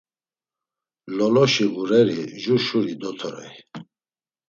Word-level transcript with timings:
Loloşi 1.17 1.65
ğureri 1.73 2.21
jur 2.43 2.59
şuri 2.65 2.93
dotorey. 3.01 3.53